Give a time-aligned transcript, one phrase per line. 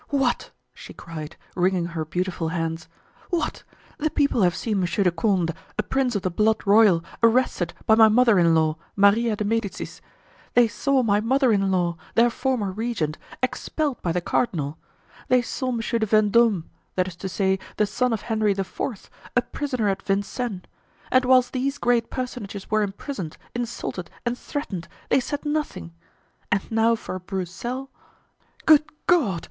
[0.09, 2.89] "What!" she cried, wringing her beautiful hands,
[3.29, 3.61] "What!
[3.99, 7.93] the people have seen Monsieur de Condé, a prince of the blood royal, arrested by
[7.93, 10.01] my mother in law, Maria de Medicis;
[10.55, 14.79] they saw my mother in law, their former regent, expelled by the cardinal;
[15.27, 19.07] they saw Monsieur de Vendome, that is to say, the son of Henry IV.,
[19.37, 20.63] a prisoner at Vincennes;
[21.11, 25.93] and whilst these great personages were imprisoned, insulted and threatened, they said nothing;
[26.51, 29.39] and now for a Broussel—good God!